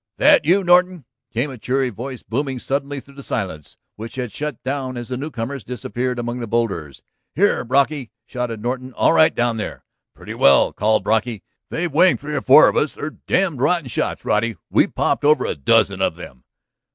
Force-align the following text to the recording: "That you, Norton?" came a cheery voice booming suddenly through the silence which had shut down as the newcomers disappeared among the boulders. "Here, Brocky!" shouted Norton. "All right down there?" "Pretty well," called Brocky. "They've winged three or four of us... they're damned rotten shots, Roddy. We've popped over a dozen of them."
"That 0.17 0.45
you, 0.45 0.63
Norton?" 0.63 1.05
came 1.31 1.51
a 1.51 1.59
cheery 1.59 1.91
voice 1.91 2.23
booming 2.23 2.57
suddenly 2.57 2.99
through 2.99 3.13
the 3.13 3.21
silence 3.21 3.77
which 3.97 4.15
had 4.15 4.31
shut 4.31 4.63
down 4.63 4.97
as 4.97 5.09
the 5.09 5.15
newcomers 5.15 5.63
disappeared 5.63 6.17
among 6.17 6.39
the 6.39 6.47
boulders. 6.47 7.03
"Here, 7.35 7.63
Brocky!" 7.63 8.09
shouted 8.25 8.63
Norton. 8.63 8.93
"All 8.93 9.13
right 9.13 9.35
down 9.35 9.57
there?" 9.57 9.83
"Pretty 10.15 10.33
well," 10.33 10.73
called 10.73 11.03
Brocky. 11.03 11.43
"They've 11.69 11.93
winged 11.93 12.19
three 12.19 12.35
or 12.35 12.41
four 12.41 12.67
of 12.67 12.75
us... 12.77 12.95
they're 12.95 13.11
damned 13.11 13.61
rotten 13.61 13.89
shots, 13.89 14.25
Roddy. 14.25 14.55
We've 14.71 14.95
popped 14.95 15.23
over 15.23 15.45
a 15.45 15.53
dozen 15.53 16.01
of 16.01 16.15
them." 16.15 16.45